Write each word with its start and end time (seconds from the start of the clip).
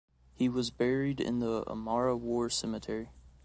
He 0.33 0.49
was 0.49 0.71
buried 0.71 1.21
in 1.21 1.41
the 1.41 1.63
Amara 1.69 2.17
War 2.17 2.49
Cemetery. 2.49 3.11